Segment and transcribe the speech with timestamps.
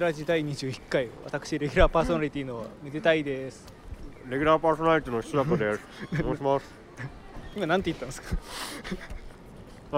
[0.00, 3.70] でラジ第21回私レギュラーパーソナリティのめでたいです
[4.30, 5.80] レギュラーパーソナリティの久坂です。
[6.24, 6.74] おします。
[7.54, 8.36] 今なんて言ったんですか？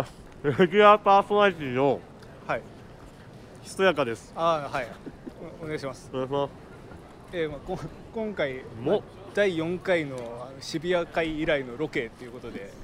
[0.01, 0.07] あ、
[0.43, 2.01] レギュラーパーソナリティの
[2.49, 2.63] はい
[3.63, 4.33] ひそやかです。
[4.35, 4.89] あーはい
[5.61, 6.49] おお願いしますお願いしま
[7.33, 7.79] えーまあ、こ
[8.13, 9.01] 今回もまあ
[9.35, 10.17] 第4回の
[10.59, 12.75] 渋谷会以来のロケということで、す。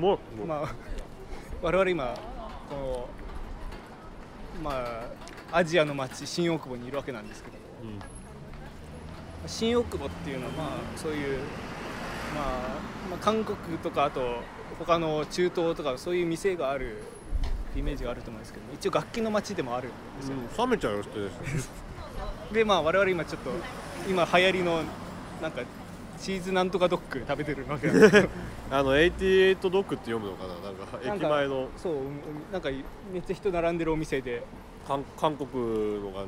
[0.00, 0.74] もまあ、
[1.60, 2.14] 我々今
[2.70, 3.08] この
[4.64, 7.62] まあアジアの街新大久保にいるわけなんですけども。
[7.82, 9.48] うん。
[9.48, 11.38] 新大久保っていうのはまあそういう、
[12.34, 12.46] まあ、
[13.10, 14.40] まあ韓国とかあと
[14.78, 16.98] 他の中東とかそういう店がある
[17.76, 21.70] イメージがあると思うんですけど一応楽器の街でもあるんですよ、うん、冷めちゃうよってです。
[22.52, 23.50] でまあ我々今ちょっと
[24.08, 24.82] 今流行りの
[25.40, 25.62] なんか
[26.18, 28.28] チーズなんとかドッグ食べてるわけなんですけど。
[28.70, 31.68] あの88ドッグって読むのかな、なんか駅前の。
[31.78, 32.20] そううん
[32.52, 32.68] なんか
[33.10, 34.42] めっちゃ人並んでるお店で
[34.88, 36.26] 韓韓国の感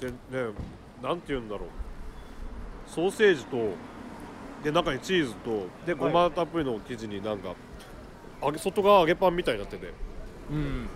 [0.00, 0.12] じの。
[0.30, 0.52] で、ね、
[1.02, 2.90] なんて言うんだろう。
[2.90, 3.74] ソーセージと、
[4.64, 7.54] で中にチーズと、でごまたっぷりの生地になんか。
[8.42, 9.92] 揚げ外側揚げパンみたいになってて。
[10.50, 10.88] うん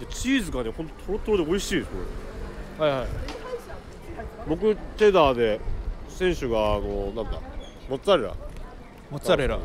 [0.00, 1.90] でチーズがね、ほんととろとろで美味しいです。
[1.90, 1.96] こ
[2.80, 2.88] れ。
[2.88, 3.08] はいはい
[4.48, 5.60] 僕チェダーで
[6.08, 7.40] 選手があのなんだ
[7.88, 8.34] モッツァレラ
[9.10, 9.60] モッツァレラい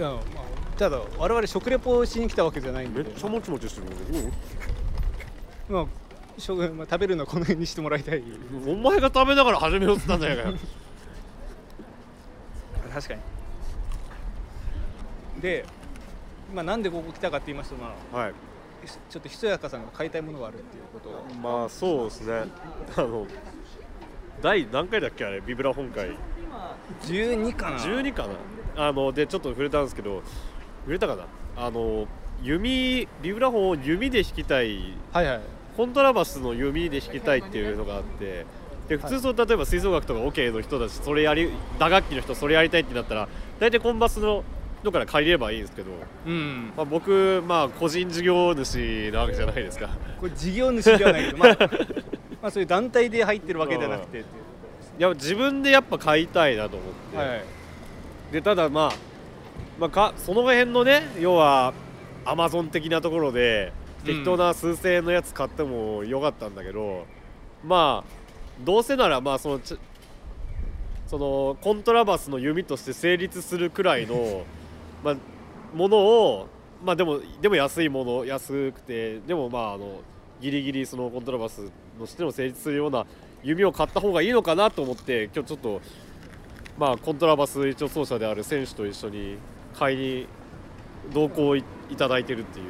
[0.00, 3.02] やまあただ我々食レポをしに来たわけじゃないんで。
[3.02, 3.86] めっちゃもちもちしてる
[5.68, 8.18] まあしょうまあ、食べるのはこの辺にしてもらいたい。
[8.18, 10.58] うんお前が食べながら始めようって言ったんじゃないかよ。
[12.92, 13.20] 確かに。
[15.40, 15.64] で、
[16.52, 18.34] まあ、なんでここ来たかって言いますと、まあ、はい。
[19.08, 21.08] ちょっとひそやかさんが買いたいものがあるっていうこと。
[21.08, 22.44] をまあそうですね。
[22.96, 23.26] あの
[24.42, 25.40] 第何回だっけあれ？
[25.40, 26.10] ビブラ本会。
[27.02, 27.78] 12かな。
[27.78, 28.26] 12か
[28.76, 28.88] な。
[28.88, 30.22] あのでちょっと触れたんですけど
[30.84, 31.24] 触れたかな？
[31.56, 32.06] あの
[32.42, 34.94] 弓ビブラ本を弓で弾きたい。
[35.12, 35.40] はいはい。
[35.76, 38.46] コントラバスの弓で弾きたいっていうのがあって。
[38.88, 43.28] で普通そう例えば吹奏楽とかオ、ケの人たちそれやり打楽器の人それやりたいってなったら
[43.58, 44.44] 大体コンバスの
[44.82, 45.90] 人から借りればいいんですけど、
[46.26, 46.72] うん。
[46.76, 49.88] まあ、僕まあ個人事業主なわけじゃないですか。
[50.20, 51.56] これ事業主ではないけど、まあ、
[52.42, 54.22] まあそういう団体で入ってるわけじゃなくてい
[54.98, 57.44] や自分でやっぱ買いたいなと思って、はいはい。
[58.32, 58.92] でただまあ、
[59.78, 61.74] まあ、かその辺のね要は
[62.24, 64.06] アマゾン的なところでうん。
[64.06, 67.06] 適当な数千円のやつ買ってもよかったんだけど、
[67.64, 69.78] まあどうせならまあそのち
[71.06, 74.44] そのコントラバスの弓として成立するくらいの
[75.02, 75.16] まあ
[75.74, 76.48] ものを
[76.84, 80.00] まあでもでも安いもの安くてでもまああの
[80.40, 83.06] ギリギリそのコントラバスとしても成立するような
[83.42, 85.80] 弓を買った方がいいのかなと思って今日ちょっと
[86.78, 89.38] まあコントラバス一応奏者である選手と一緒に
[89.78, 90.26] 買いに
[91.12, 92.66] 同行いいただいてるっていう。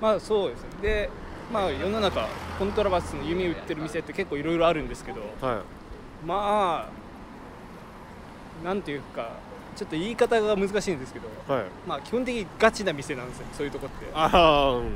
[0.00, 0.68] まあそうですね。
[0.82, 1.10] で
[1.52, 2.28] まあ世の中
[2.58, 6.26] コントラバスの弓売ってる店って結構いろいろあるんですけどはい。
[6.26, 9.30] まあなんていうか
[9.76, 11.64] ちょっと言い方が難しいんですけどはい。
[11.86, 14.06] まあ基本的にガチな店なんですよそういうとこって。
[14.06, 14.90] だかああうん。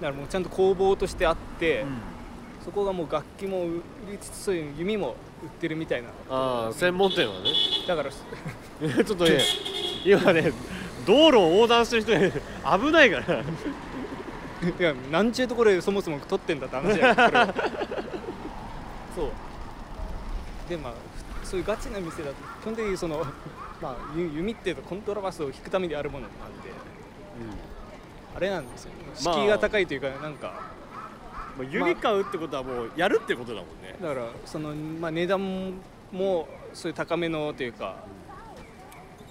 [0.00, 1.86] らもうちゃんと工房としてあって、
[2.62, 6.08] そこがもう楽器も売りつつそういう弓も売ってるみたいな。
[6.28, 7.50] ああ専門店はね。
[7.86, 8.10] だから
[9.04, 9.40] ちょっとね
[10.04, 10.52] 今ね
[11.06, 12.32] 道路を横断してる人ね
[12.78, 13.40] 危ないから。
[13.40, 17.54] いやなんちゅうところでそもそも撮ってんだって話じゃないそれは。
[19.14, 19.30] そう。
[20.68, 20.92] でまあ
[21.44, 23.24] そういうガチな店だと基本的にその
[23.80, 26.32] まあゆ弓っていうとコントラバスを弾くためにあるものなん。
[26.32, 26.36] で
[28.34, 28.90] あれなんですよ。
[29.24, 29.34] まあ。
[29.34, 30.75] 敷居が高いというかなんか
[31.58, 33.96] まあ、弓買うってことはもうやるってことだもんね。
[34.00, 35.72] だからその、まあ、値段
[36.12, 37.96] もそういう高めのというか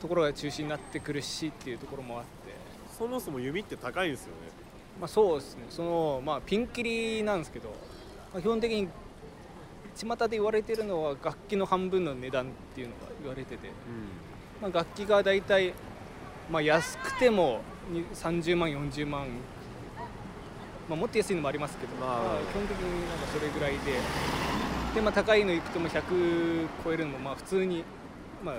[0.01, 2.29] ところが中心になってくるしっていうところもあって。
[2.97, 4.35] そもそも弓って高いんですよね。
[4.99, 5.65] まあそうですね。
[5.69, 7.69] そのまあピンキリなんですけど、
[8.33, 8.87] まあ、基本的に
[9.95, 13.69] 巷で言われてるのは楽器の半分の値段っていうのが言われてて、
[14.61, 15.73] まあ、楽器が大体、
[16.51, 17.61] まあ、安くても
[17.91, 19.27] に30万40万、
[20.89, 22.09] まあ、もっと安いのもありますけど、まあ。
[22.09, 23.99] まあ基本的になんかそれぐらいで。
[24.93, 27.83] で、まあ、高いのいくとも100超えるのもまあ普通に、
[28.43, 28.55] まあ、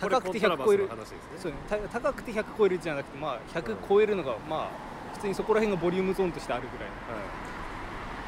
[0.00, 0.88] 高くて100超える。
[0.88, 0.90] ね。
[1.38, 1.52] そう
[1.92, 4.70] 高くて100超えるじゃなくて、まあ、100超えるのが、まあ、
[5.14, 6.94] 普通にそこら辺がボリュームゾーンとしてあるぐらいの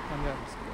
[0.08, 0.68] 感じなんですけど、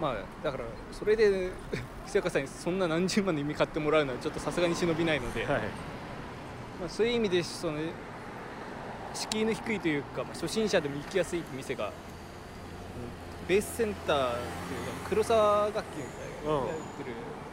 [0.00, 1.50] まあ、だからそれで
[2.04, 5.62] 久坂さんにそんな何十万の意味買ってもらうのはちょっとさすがに忍びないので、はい、はい。
[6.80, 7.78] まあ、そういう意味でその
[9.14, 11.92] 敷居の低いというか、まあ、初心者でも行きやすい店が、うん
[13.46, 17.12] ベースセンターっていうか黒沢楽器みたいなやってる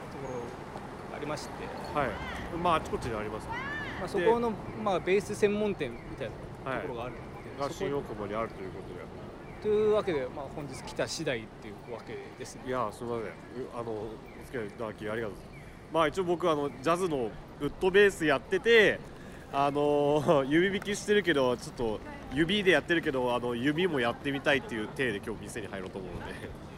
[0.10, 0.40] ところ
[1.12, 1.52] がありまして、
[1.94, 2.10] はい、
[2.58, 3.46] まああちこちにあります。
[3.46, 3.52] ね
[4.00, 4.54] まあ、そこの、
[4.84, 6.30] まあ、ベース専門店みたい
[6.66, 7.22] なところがあるんで、
[7.60, 9.02] が新大久保にあるということで。
[9.62, 12.64] というわけで、まあ、本日来た次第っていうわけですね。
[12.66, 13.26] いやすみません。
[13.28, 13.30] う
[13.76, 14.08] あのお
[14.46, 15.94] 付き合いいただきありがとうございます。
[15.94, 17.30] まあ一応僕あのジャズの
[17.60, 19.00] ウッドベースやってて
[19.54, 22.00] あの 指引きしてるけどちょっと
[22.34, 26.72] 指でやってるけどあの指もやってみたいっていう体で今日店に入ろうと思うので。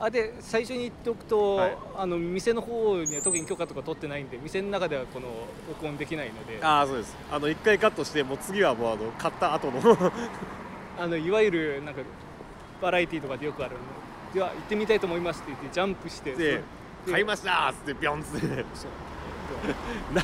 [0.00, 1.76] あで最初に言っておくと、はい。
[1.96, 5.28] あの店の方には特に許可とか取ってないんで店の中ではこの
[5.68, 6.58] 録音できないので。
[6.60, 7.16] ああそうです。
[7.30, 9.80] あの一回カットしてもう次はもうあの買った後の。
[10.98, 12.00] あのいわゆるなんか
[12.80, 13.80] バラエティーとかでよくあるの。
[14.34, 16.62] では行ってみたいと思いますって言ってジャンプして
[17.08, 18.64] 買いましたーっつってビョンって
[20.14, 20.22] な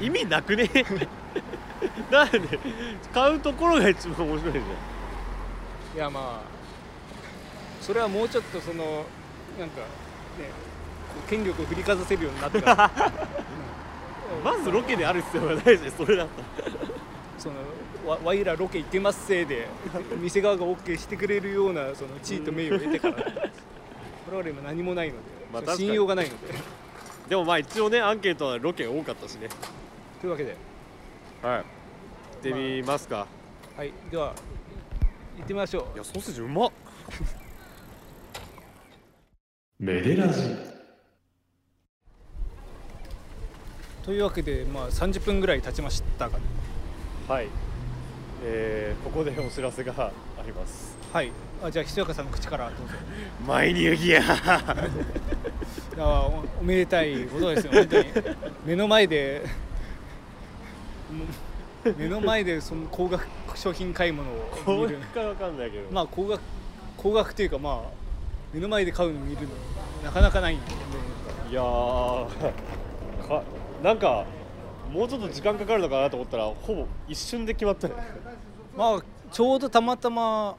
[0.00, 0.68] 意味なくね？
[2.10, 2.58] なんで
[3.12, 4.58] 買うところが一番面白いじ
[5.94, 6.58] いやまあ
[7.80, 9.04] それはもうちょっとその
[9.58, 9.80] なんか
[10.38, 10.50] ね
[11.28, 12.86] 権力を振りかざせるようになったら、ゃ
[14.40, 16.76] んまずロケである必要がないですねそれだったら
[17.38, 17.54] その
[18.10, 19.66] わわいらロケ行けますせいで
[20.18, 23.16] 店側が OK してくれるようなその地位と名誉を得てから。
[24.30, 25.20] 我々今何もないので、
[25.66, 26.54] まあ信用がないので
[27.28, 29.48] でもまあ一応ねアンケートはロケ多かったしね。
[30.20, 30.56] というわけで。
[31.42, 31.58] はい。
[31.58, 31.64] 行
[32.40, 33.26] ってみますか、
[33.76, 34.32] はいでは
[35.36, 36.72] 行ってみましょいやソーセージうまっ。
[39.80, 40.56] メデラジう
[44.04, 46.38] というわけでまあ30分ぐらい経ちましたが。
[47.28, 47.48] はい。
[48.44, 50.12] えー、ここでお知らせがあ
[50.46, 50.96] ります。
[51.12, 51.30] はい。
[51.62, 52.94] あじゃあひそやかさんの口からどうぞ。
[53.46, 54.36] マイニューギアいや
[55.98, 58.06] おおめでたいことですよ本当に。
[58.64, 59.44] 目の前で
[61.96, 64.34] 目の前でその高額商品買い物を
[64.64, 64.90] こ見る。
[64.90, 66.40] れかわかんないけど、まあ高額
[66.96, 67.90] 高額というかまあ
[68.52, 69.48] 目の前で買うのを見るの
[70.04, 70.72] なかなかないんで。
[71.50, 72.28] いやー
[73.26, 73.42] か
[73.82, 74.26] なんか
[74.92, 77.94] もうちょっと時間かかるのかなと思ったらほぼ一瞬で決まったね。
[78.76, 79.02] まあ
[79.32, 80.56] ちょうどたまたま、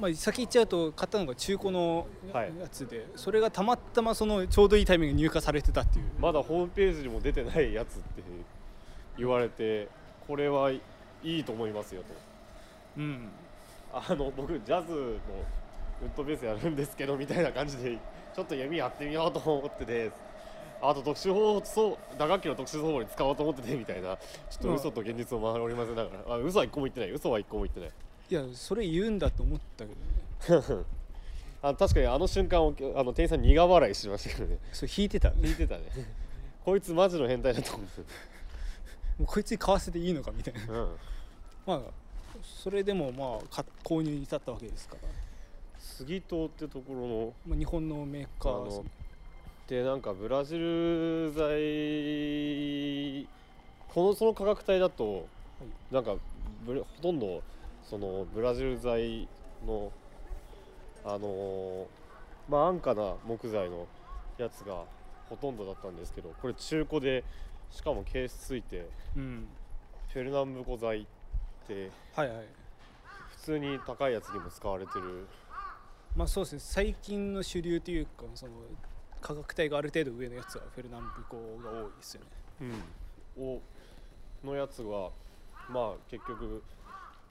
[0.00, 2.52] まあ、先言っちゃうと買ったのが中古のはい。
[2.58, 6.06] やつで、それがたまたまそのちょうどいいタイミングに入荷されてたっていう。
[6.18, 8.22] まだホームページにも出てないやつって
[9.18, 9.88] 言われて
[10.26, 10.80] これはい
[11.22, 12.08] いと思いますよと。
[12.96, 13.28] うん。
[13.92, 15.10] あの僕ジャズのウ
[16.06, 17.98] ッドベースやるんですけどみたいな感じで
[18.34, 20.10] ちょっと弓やってみようと思ってて
[20.80, 26.34] あと特殊法そう打楽器の特殊奏法に使おうと思っててみたいなちょっと嘘と現実を回り織り交ぜながら。
[26.36, 27.10] あ嘘は一個も言ってない。
[27.10, 27.90] 嘘は一個も言ってない
[28.30, 30.84] いやそれ言うんだと思ったけどね。
[31.62, 34.58] あ確かにあの瞬間をあの店員さん苦笑いしましたけどね。
[34.72, 35.30] それ引いてた。
[35.30, 35.84] も聞いてたね。
[36.64, 38.00] こいつマジの変態だと思って
[39.20, 40.60] うこいつに買わせていいのかみたいな。
[40.60, 40.96] うん。
[41.66, 41.80] まあ
[42.42, 45.08] それでもまあか購入に至ったわけですから、
[45.78, 48.84] 杉戸ってところのまあ、日本のメーカーですね。
[49.66, 53.26] でなんかブラジル材
[53.88, 55.26] このその価格帯だと、
[55.90, 56.18] なんかほ
[57.02, 57.42] とんど
[57.90, 59.28] そのブラジル材
[59.66, 59.90] の
[61.04, 61.86] あのー
[62.48, 63.88] まあ安価な木材の
[64.38, 64.84] やつが
[65.28, 67.24] ほとんどだったんですけどこれ中古で
[67.70, 69.48] しかもケースついてうん。
[70.12, 71.04] フェルナンブコ材っ
[71.66, 72.46] てはいはい。
[73.30, 75.26] 普通に高いやつにも使われてる。
[76.16, 76.58] まあそうですね。
[76.60, 78.52] 最近の主流というかその
[79.20, 82.26] 価格帯がある程度上のやつはフェルナンブコが多いですよね。
[83.38, 83.60] うん、を
[84.44, 85.10] のやつは
[85.68, 86.62] まあ結局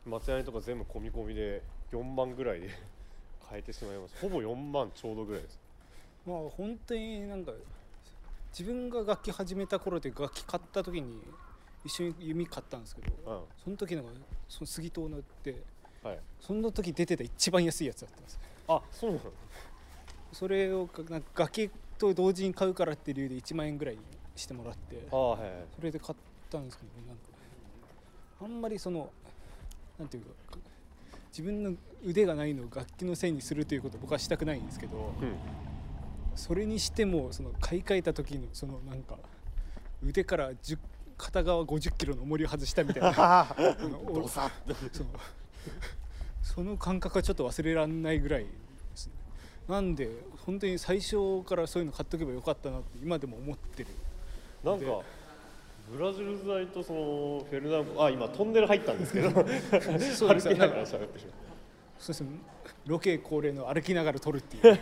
[0.09, 1.61] 松屋とか全部込み込みで
[1.91, 2.69] 4万ぐらいで
[3.49, 5.59] 買えてしまいますほぼ4万ちょうどぐらいです。
[6.25, 7.51] まあ本当になんか
[8.51, 11.21] 自分が楽器始めた頃で楽器買った時に
[11.85, 13.43] 一緒に弓買ったんですけどうん。
[13.63, 14.09] その時のが
[14.47, 15.63] その杉戸のって
[16.03, 16.19] はい。
[16.39, 18.33] その時出てた一番安いやつだったんです。
[18.35, 19.31] よあそうなの？
[20.31, 24.01] それをかなんか楽器と同時に買うからっていう理由で1万円ぐらいに
[24.35, 25.51] してもらってあはいはい。
[25.75, 26.17] それで買っ
[26.49, 27.21] たんですけどなんか
[28.41, 29.11] あんまりその
[29.99, 30.29] なんていうか
[31.31, 35.35] 自分の腕がないのを楽器のせいにするということを僕はしたくないんですけどうん。
[36.35, 39.17] それにしてもその買い替えた時のそのなんか
[40.01, 40.77] 腕から10
[41.17, 43.45] 片側50キロの重りを外したみたいな
[44.93, 45.07] そう。
[46.41, 48.49] その感覚はちょっと忘れられないぐらいで
[48.95, 49.13] すね。
[49.67, 50.09] なんで
[50.45, 53.89] 本当に最初からそういうの買っとけばよかったなって今でも思ってる。
[54.63, 54.85] なんか
[55.91, 59.43] ブラジル材とそのフェルナンブあ今トンネル入ったんですけど歩
[60.13, 60.49] そうです。
[60.49, 61.31] きながら喋ってる
[61.97, 62.21] そうです。
[62.21, 62.29] ね
[62.85, 64.63] ロケ恒例の歩きながら撮るっていう。
[64.73, 64.75] あ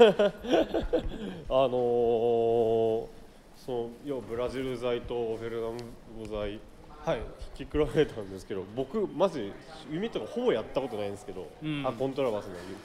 [1.50, 3.08] のー、
[3.56, 5.78] その要はブラジル材とフェルナン
[6.22, 6.60] ブ材
[7.06, 7.22] はい。
[7.56, 9.54] 聞き比べたんですけど僕マジ
[9.90, 11.88] 弓とかほぼやったことないんですけど、うん。
[11.88, 12.76] あコントラバスの弓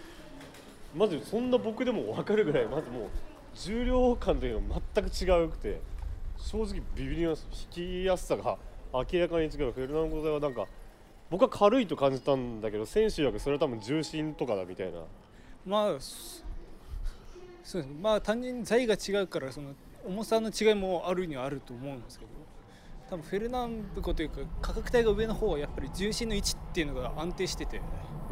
[0.94, 3.08] マジそんな僕でも分かるぐらいまずもう
[3.54, 5.80] 重量感というのは全く違うくて
[6.42, 7.46] 正直ビビります。
[7.74, 8.58] 引きやすさが
[8.92, 10.66] 明らかに違うフェルナンド材はなんか
[11.30, 15.00] 僕は軽いと感じたんだけど選手曰くそれは多分重心とかだみたいな。
[15.64, 16.42] まあそ
[17.64, 17.90] そうです。
[17.90, 19.70] ねまあ単純に材が違うからその
[20.04, 22.30] 重さの違いもあるにはあると思うんですけど
[23.08, 27.78] 多分フェルナンブコというか価格帯が上の方はやっぱり重心の位置っていうのが安定してて。
[27.78, 27.80] う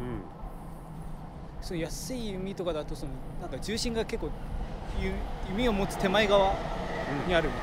[0.03, 0.21] ん。
[1.61, 4.31] その安い弓とかだとそのなんか重心が結構
[4.99, 5.13] ゆ
[5.49, 6.55] 弓を持つ手前側
[7.27, 7.55] にある、は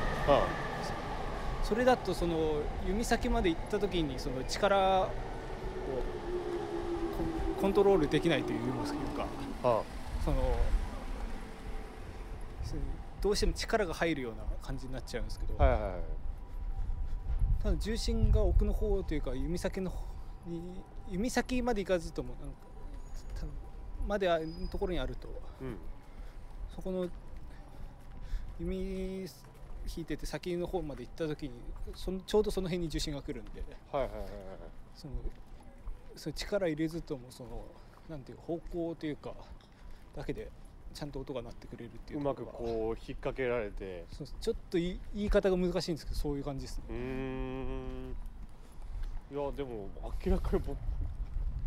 [1.63, 5.11] それだとその弓先まで行った時にその力をこ
[7.61, 8.59] コントロールできないという
[9.15, 9.27] か
[10.23, 10.37] その
[13.21, 15.65] どうしても力が入るような感じになっちゃうんですけど、た
[17.71, 20.05] だ重心が奥の方というか弓先の方
[20.47, 22.55] に弓先まで行かずともなんか
[24.07, 24.29] まで
[24.71, 25.27] ところにあると
[25.61, 25.75] うん。
[26.73, 27.09] そこの
[28.59, 29.27] 弓
[29.95, 31.51] 引いてて先の方まで行った時に
[31.95, 33.63] そのちょうどその辺に重心が来るんで。
[33.91, 34.29] はいはいはいはい
[34.95, 35.13] その
[36.15, 37.63] その力入れずともその
[38.09, 39.33] なんていうか方向というか
[40.15, 40.49] だけで
[40.93, 44.05] ちゃんと音が鳴ってくれるっていううまくとこう引っ掛けられて。
[44.11, 46.83] そうちょっと言い言い方が難しいんですけどそういう感じですね。
[46.89, 48.15] うーん
[49.31, 49.87] いやでも
[50.25, 50.77] 明らかに僕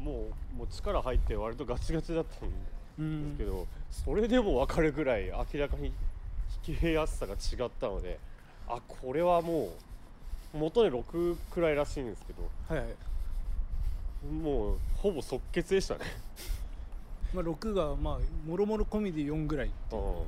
[0.01, 2.57] もうもう力入って割とガチガチだったんうで
[2.99, 5.93] すんけど、それでも分かるぐらい明らかに
[6.67, 8.19] 引きやすさが違ったので
[8.69, 9.71] あこれはも
[10.55, 12.95] う元で6くらいらしいんですけどはいはい。
[14.27, 16.01] もうほぼ即決でしたね。
[17.35, 19.97] まあ、6がまあもろもろ込みで4ぐらいう。
[19.97, 20.25] ん。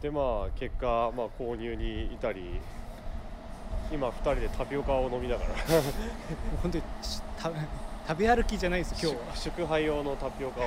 [0.00, 0.86] でまあ結果、
[1.16, 2.60] まあ、購入に至り
[3.90, 5.50] 今2人でタピオカを飲みながら。
[6.62, 7.20] 本当にし
[8.10, 9.36] 食べ歩きじゃないですよ今日は。
[9.36, 10.64] 祝祝杯用のタピオカを、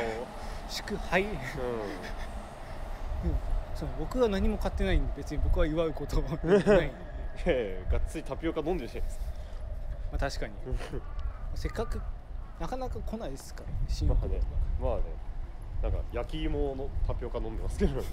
[0.69, 1.27] 祝杯う
[3.83, 6.91] その僕は何も買ってないんで別に僕は祝うこともないんで、ん、いやいや
[7.91, 9.25] がっつりタピオカ飲んでるじゃないですか。
[10.11, 10.53] まあ、確かに。
[11.55, 12.01] せっかく
[12.59, 14.39] なかなか来ないですから新まあね
[14.81, 15.01] まあね。
[15.81, 18.07] なんか焼き芋のタピオカ飲んでますけどね。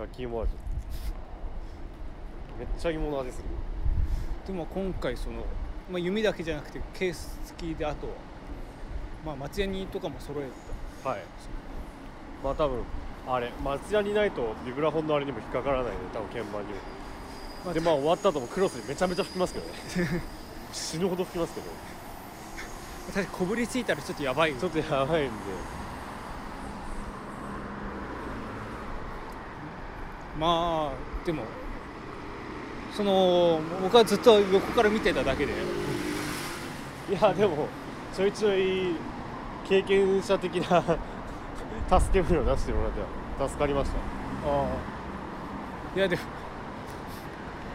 [0.00, 0.50] 焼き芋味。
[2.58, 3.44] めっちゃ芋の味する。
[4.48, 5.44] でも今回その、
[5.88, 8.12] まあ、弓だけじゃなくてケース付きであとは、
[9.24, 10.48] まあ、松ヤニとかも揃え
[11.04, 11.10] た。
[11.10, 11.20] はい。
[12.42, 12.82] まあ多分
[13.26, 15.98] あれ松屋にないとビブラフォンのあれにも引っかからないね。
[16.12, 16.74] 多分鍵盤にも。
[17.64, 19.72] まあでまあ終わった後もクロスにめちゃめちゃ吹きますけどね。
[20.72, 21.66] 死ぬほど吹きますけど。
[23.06, 25.30] 確かにこぶりついたらちょっとやばいちょっとやばいんで。
[30.38, 31.44] まあでも
[32.92, 35.52] その僕はずっと横から見てただけで。
[37.10, 37.68] いやでも
[38.16, 38.96] ちょいちょい
[39.68, 40.82] 経験者的な
[41.88, 43.96] 助け舟を出してもらって助かりました。
[43.96, 45.96] ああ。
[45.96, 46.22] いやでも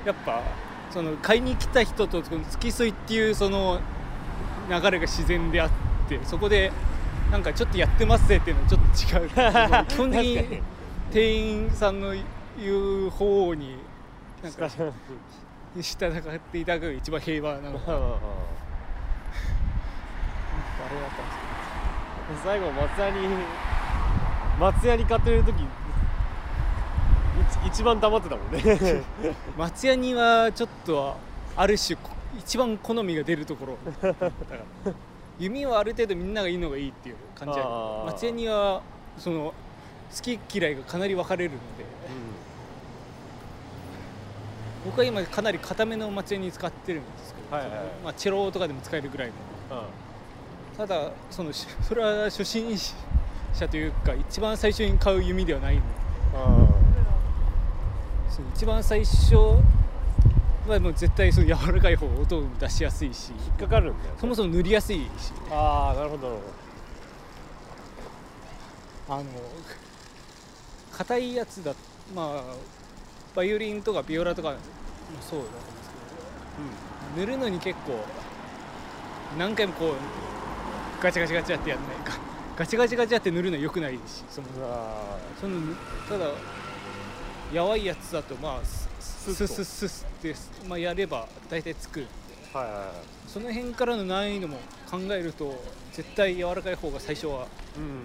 [0.06, 0.42] やっぱ
[0.90, 3.80] その買いに来た人とその付き添いっていうその
[4.70, 5.70] 流れが自然であっ
[6.10, 6.72] てそこで
[7.32, 9.30] なんかちょっとやってますぜっていうのはちょっと違う。
[9.88, 10.62] 基本的に
[11.12, 12.14] 店員さんの
[12.58, 13.78] 言う方に
[14.42, 14.68] なんか
[16.38, 18.00] っていただくのが一番平和なのかまあ
[20.90, 21.22] れだった
[22.32, 23.28] んです最後松屋に
[24.60, 25.54] 松屋に買ってる時
[27.64, 29.04] 一一番黙ってたもんね。
[29.58, 31.16] 松屋にはちょっと
[31.56, 33.78] ある種こ一番好みが出るところ。
[34.02, 34.32] だから
[35.40, 38.06] 弓はある程度みんながいいのがいいっていう感じあるあー。
[38.08, 38.82] 松屋には
[39.18, 39.54] その
[40.16, 41.86] 好き嫌いがかなり分かれるので。
[44.86, 47.78] 僕は今かなり固めの松屋に使ってるんですけど、はいはい。
[47.78, 49.28] はいまあ、チェロとかでも使えるぐらい
[49.70, 49.78] の。
[49.78, 49.86] うん。
[50.78, 52.78] ただそのしそれは初心
[53.58, 55.82] 者というか一番最初に買う弓ではないの。
[55.82, 55.88] で
[58.30, 59.36] その一番最初
[60.68, 63.32] はもう絶対その柔らかい方が音を出しやすいし。
[63.32, 65.32] 引っかかるんだよそもそも塗りやすいし。
[65.50, 66.30] ああなるほど。
[66.30, 66.42] なる
[69.08, 69.24] ほあの
[70.92, 71.74] 硬いやつだ
[72.14, 72.44] まあ
[73.36, 74.56] バイオリンとかビオラとかも
[75.22, 75.90] そうだと思うんです
[77.16, 78.04] けど、塗るのに結構
[79.38, 79.94] 何回もこう
[81.02, 82.18] ガチャガチャガチャってやんないか
[82.58, 84.00] ガチャガチャガチャって塗るのは良くないし。
[84.30, 84.48] その
[85.40, 85.76] その
[86.10, 86.32] ただ
[87.54, 88.90] やわいやつだとまあス
[89.36, 90.36] ススススって、
[90.68, 92.06] まあ、やれば大体つく
[92.54, 92.90] あはいはいはい。
[93.28, 94.58] その辺からの難易度も
[94.90, 97.48] 考えると絶対柔らかい方が最初は。
[97.78, 97.98] うんうん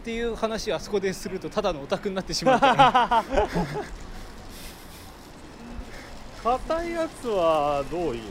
[0.00, 3.24] っていう話をあそこでするとただのオタクになってしまうから。
[6.42, 8.22] 硬いやつはどういい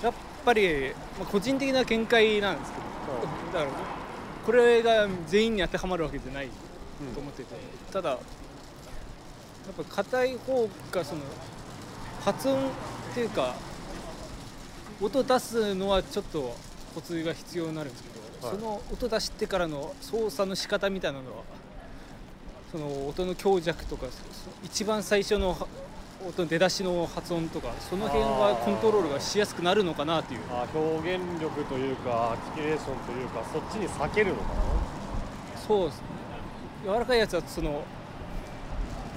[0.00, 0.12] やっ
[0.44, 2.83] ぱり、まあ、個人的な見解なんですけど
[3.54, 3.70] だから
[4.44, 6.48] これが全員に当てはまるわけじゃない
[7.14, 7.54] と思ってて、
[7.92, 8.18] ただやっ
[9.88, 11.22] ぱ硬い方がその
[12.24, 12.70] 発音っ
[13.14, 13.54] ていうか
[15.00, 16.56] 音出すのはちょっと
[16.94, 18.08] コツが必要になるんですけ
[18.42, 18.56] ど、はい。
[18.58, 21.42] その音出してからの操作の仕方みたいなのは
[22.72, 24.18] その音の強弱とかそ
[24.64, 25.66] 一番最初のは
[26.26, 30.40] 音の出だしの発音とかその辺はコントロールがしやすくなるのかなっていう。
[30.50, 34.42] あ表現力というかアキュレーションというかそっちに避けるのか
[35.66, 36.04] そうですね。
[36.84, 37.82] 柔らかいやつはその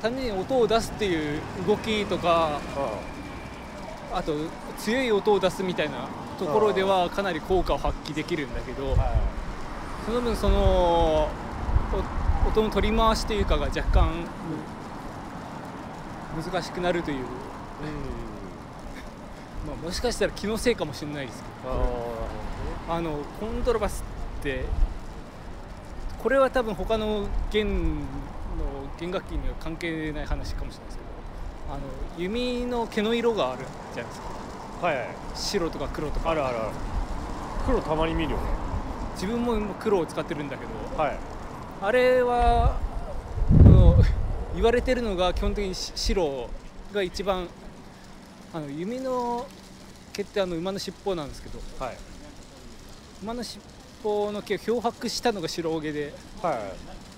[0.02, 2.60] 単純に音を出すっていう動きとか
[4.12, 4.34] なあと
[4.78, 6.08] 強い音を出すみたいな
[6.40, 9.14] ところではかなり効果を発揮できるんだけどは
[10.06, 11.30] その分その
[12.46, 14.24] お音の取り回しというかが若干む
[16.42, 17.26] 難しくなるという、いうん。
[19.68, 22.18] まあ、もしかしたら気のせいかもしれないですけど。
[22.90, 24.02] あのコントラバス
[24.40, 24.64] って
[26.24, 28.02] これは多分他の弦の
[28.98, 31.08] 弦楽器には関係ない話かもしれないですけど。
[31.70, 31.82] あの
[32.18, 34.88] 弓の毛の色があるじゃないですか。
[34.88, 35.08] はいはい。
[35.36, 36.32] 白とか黒とか。
[36.32, 36.68] あるあるある。
[37.66, 38.44] 黒たまに見るよね。
[39.16, 40.66] 自分も今黒を使ってるんだけ
[40.96, 41.02] ど。
[41.02, 41.18] はい。
[41.82, 42.80] あれは
[44.58, 46.50] 言われてるのが基本的にし白
[46.92, 47.48] が一番
[48.52, 49.46] あの弓の
[50.12, 51.98] 毛ってあの馬の尻尾なんですけどはい。
[53.22, 53.62] 馬の尻
[54.04, 56.12] 尾の毛を漂白したのが白毛で
[56.42, 56.58] はい。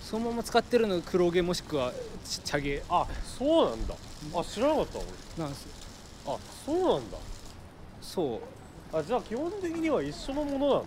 [0.01, 1.93] そのまま使ってるのが黒毛もしくは
[2.25, 3.95] ち茶毛あそうなんだ。
[4.35, 5.07] あ知らなかった俺。
[5.37, 5.69] なんですよ。
[6.27, 7.17] あそうなんだ。
[8.01, 8.41] そ
[8.93, 8.97] う。
[8.97, 10.83] あじゃあ基本的には一緒のものなんだね。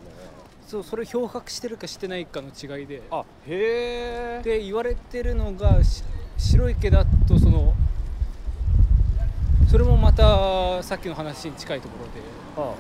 [0.69, 3.01] そうそれを漂白してるかしてないかの違いで。
[3.11, 6.03] あへえで言われてるのがし
[6.39, 7.73] 白い毛だとその
[9.71, 12.21] それもまたさっきの話に近いところで
[12.57, 12.75] あ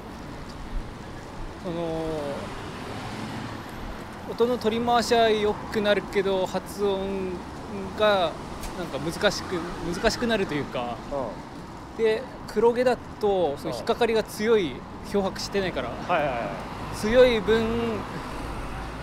[1.64, 2.04] その
[4.30, 7.32] 音の取り回しは良くなるけど発音
[7.98, 8.32] が
[8.78, 9.54] なんか難しく
[9.94, 11.28] 難しくなるというかあ
[11.98, 14.72] で黒毛だとその引っかかりが強い
[15.10, 16.34] 漂白してないからはいはいは
[16.92, 16.96] い。
[16.96, 17.60] 強い分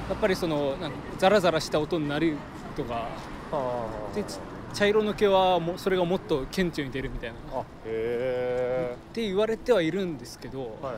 [0.09, 2.37] やっぱりそのなんかザラザラした音になる
[2.83, 3.07] とか。
[3.51, 4.39] あでち
[4.73, 7.35] 茶色の毛はもうそれがもっと顕著に出るみたいな。
[7.35, 10.95] っあへて言われてはいるんですけど、えはい。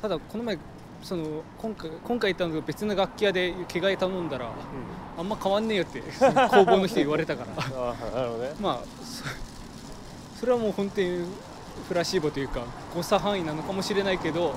[0.00, 0.58] ただこの前
[1.02, 4.52] その今回今回行ったのが別の楽器屋で毛替え頼んだらうん。
[5.18, 6.00] あんま変わんねえよって
[6.50, 7.50] 工房の人言われたから。
[7.58, 8.54] あなるほどね。
[8.60, 9.24] まあそ
[10.40, 11.24] それはもう本当に
[11.88, 12.62] フラシーボというか
[12.94, 14.54] 誤差範囲なのかもしれないけど。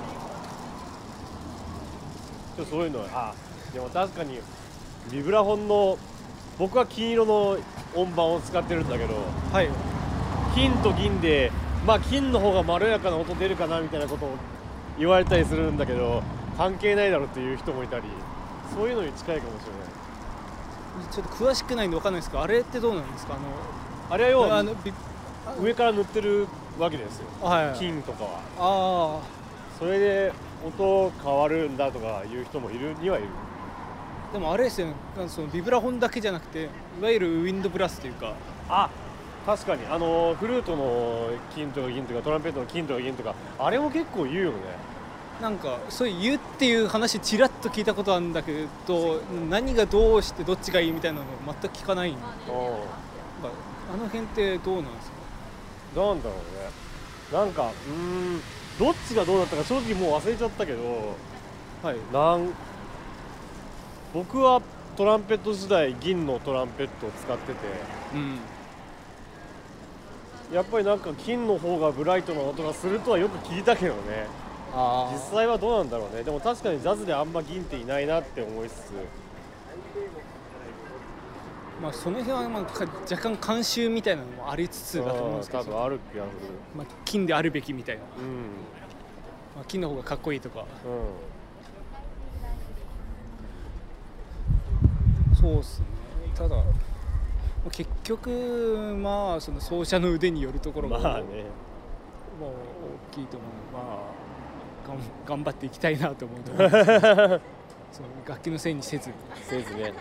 [2.70, 3.34] そういうのはあ
[3.72, 4.38] でも確かに
[5.10, 5.98] ビブラフォンの
[6.60, 7.56] 僕は金色の
[7.96, 9.14] 音盤を使ってるんだけど
[9.50, 9.68] はい。
[10.54, 11.50] 金と銀で
[11.86, 14.36] まあ金の方がまろやかな音出るかなみたいなことを
[14.98, 16.22] 言われたりするんだけど
[16.58, 18.04] 関係ないだろうっていう人もいたり
[18.74, 21.10] そういうのに近いかもしれない。
[21.10, 23.34] ちょっと詳しくないんで分かんないですけどあれってどうなんですか？
[24.10, 24.92] ああれは要はのあのビ
[25.62, 26.46] 上から塗ってる
[26.78, 27.26] わけですよ。
[27.40, 27.66] はい。
[27.70, 28.40] はい金とかは。
[28.58, 29.20] あ
[29.78, 30.32] それで
[30.66, 33.28] 音変わるんだとかいう人もいるにはいる。
[33.28, 33.49] あ
[34.32, 34.94] でもあれですよね。
[35.28, 36.68] そのビブラフォンだけじゃなくて
[37.00, 38.34] いわゆるウィンドブラスというか。
[38.68, 38.88] あ
[39.44, 39.84] 確かに。
[39.86, 44.56] あのフルートの金とか銀とかトランペットの金とか銀とかあれも結構言うよね。
[45.40, 55.10] なんかそういう言うっていう話ちらっと聞いたことあるんだけど何がどうしてどっちがいいみたいなの全く聞かないんであの辺ってどうなんです
[55.94, 56.00] か？
[56.02, 56.34] なんだろ
[57.32, 57.40] うね。
[57.40, 58.40] なんかうーん
[58.78, 61.16] どっちがどうだったか正直もう忘れちゃったけど
[61.82, 61.96] はい。
[62.12, 62.52] なん
[64.12, 64.60] 僕は
[64.96, 67.58] トランペット時代銀のトランペットを使ってて
[68.14, 68.38] うん。
[70.54, 74.26] やっぱりなんか金の方がブライトな音がするとはよく聞いたけどね。
[74.72, 76.24] あ実際はどうなんだろうね。
[76.24, 78.92] でも確かにジャズであんま銀っていないなって思いつつ。
[81.80, 85.64] まあその辺はまあか若干慣習みたいなのもありつつだと思うんですけど。
[85.64, 86.28] 多分ある気がす
[86.76, 88.08] まあ、金であるべきみたいな、る
[89.56, 91.06] まあ、金の方がかっこいいとかうんうん
[95.40, 95.86] そうっすね。
[96.34, 96.62] ただま
[97.66, 98.30] あ結局
[99.00, 101.24] まあその奏者の腕によるところがまあね。
[102.38, 102.50] もう
[103.12, 103.50] 大きいと思う。
[103.72, 104.20] まあ
[104.88, 107.00] がん頑張っていきたいなと思うと思うんですけど
[107.92, 109.10] その楽器のせいにせず。
[109.34, 109.92] せずね。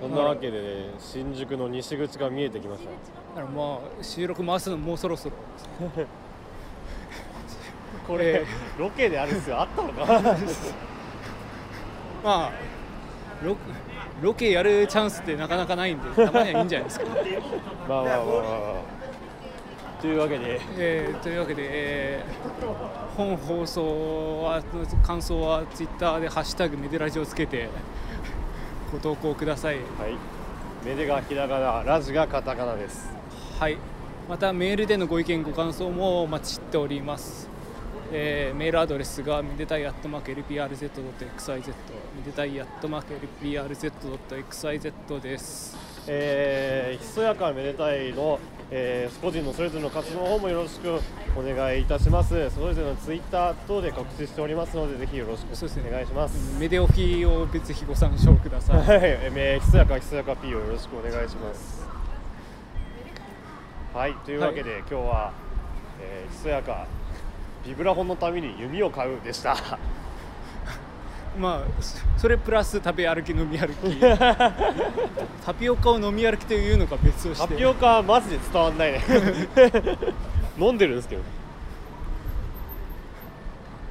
[0.00, 2.90] そんなわけで、ね、新宿の西口が見えてきました。
[2.90, 2.96] だ
[3.34, 5.36] からまあ収録回すのもうそろそろ。
[8.06, 8.44] これ
[8.78, 10.04] ロケである必要あったのか
[12.24, 12.52] まあ
[13.42, 13.56] ロ
[14.20, 17.06] ロケやるチャンスってなかなかないんで たまにはいいんじゃないですか、
[17.88, 18.24] まあまあまあまあ。
[18.24, 19.00] まあ
[20.00, 20.58] というわけで。
[20.78, 24.62] えーというわけで、えー本放送は
[25.02, 27.68] 感想はツイッターで「ハッシュタグメデラジ」をつけて
[28.90, 29.74] ご投稿ください。
[29.74, 29.84] はい。
[30.86, 33.12] メデがひらがなラジがカタカナです。
[33.58, 33.76] はい。
[34.30, 37.49] またメールでのご意見ご感想もお待ちしております
[38.12, 41.74] えーメールアドレスがめでたいアットマーク LPRZ.xyz
[42.16, 50.90] めでたいアットマーク LPRZ.xyz ですえー、ひそやかめでたいの、えー個人のそれぞれの活動の方もよろしく
[51.36, 52.50] お願いいたします。
[52.50, 56.58] それぞれのツイッター等で告知しておりますのでぜひよろしくお願いします。
[56.58, 58.76] メデオフィーを別日ご参照ください。
[58.88, 61.86] はい、えーひそやかひそやか P をよろしくお願いします。
[63.94, 65.32] はいというわけで、今日は、
[66.00, 66.86] えーひそやか
[67.66, 69.56] ビブラフォンのために弓を買うでした。
[71.38, 73.96] まあそそれプラス食べ歩き飲み歩き。
[75.44, 77.48] タピオカを飲み歩きというのか別として。
[77.48, 79.02] タピオカはマジで伝わんないね。
[80.58, 81.22] 飲んでるんですけど。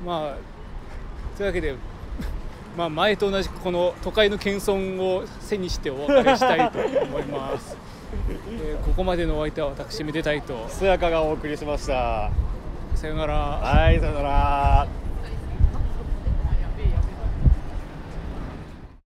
[0.05, 1.75] まあというわけで
[2.77, 7.77] まあ前と同じくこの都会の謙遜を背にしてお別れしたいと思います、
[8.49, 10.65] えーここまでのお相手は私めでたいと。
[10.67, 12.31] ひそやかがお送りしました
[12.99, 13.33] さよなら。
[13.33, 14.98] はいさよなら。